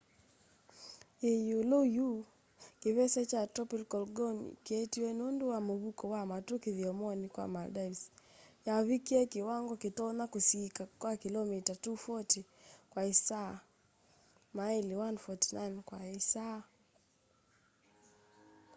[1.23, 2.09] yi iulu yu
[2.81, 8.01] kivese kya tropical gonu kyeetiwe nundu wa muvuko wa matu kithyomoni kya maldives
[8.67, 12.39] yavikie kiwango kitonya kusiika kya kilomita 240
[12.91, 13.53] kwa isaa
[14.55, 16.59] maili 149 kwa isaa